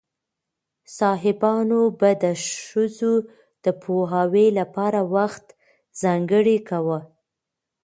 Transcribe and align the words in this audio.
صحابیانو 0.95 1.81
به 1.99 2.09
د 2.23 2.25
ښځو 2.73 3.13
د 3.63 3.65
پوهاوي 3.81 4.47
لپاره 4.59 4.99
وخت 5.15 5.45
ځانګړی 6.01 6.57
کاوه. 6.69 6.99